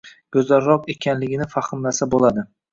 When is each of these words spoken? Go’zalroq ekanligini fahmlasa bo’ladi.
Go’zalroq 0.37 0.89
ekanligini 0.95 1.49
fahmlasa 1.55 2.11
bo’ladi. 2.17 2.51